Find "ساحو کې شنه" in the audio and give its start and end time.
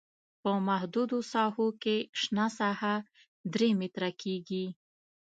1.33-2.45